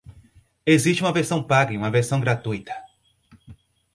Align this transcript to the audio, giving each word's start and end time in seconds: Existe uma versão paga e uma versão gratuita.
Existe 0.65 1.03
uma 1.03 1.13
versão 1.13 1.43
paga 1.43 1.73
e 1.73 1.77
uma 1.77 1.91
versão 1.91 2.19
gratuita. 2.19 2.73